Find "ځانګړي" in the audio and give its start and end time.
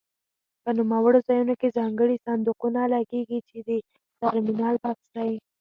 1.77-2.15